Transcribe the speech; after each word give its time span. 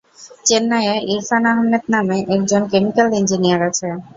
চেন্নাইয়ে 0.45 0.95
ইরফান 1.13 1.43
আহমেদ 1.51 1.83
নামে 1.93 2.17
একজন 2.35 2.61
কেমিকেল 2.71 3.07
ইঞ্জিনিয়ার 3.19 3.61
আছে। 3.69 3.87